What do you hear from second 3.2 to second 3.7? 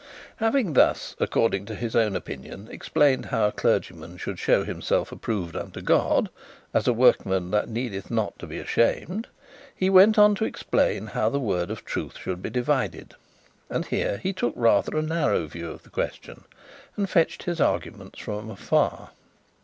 how a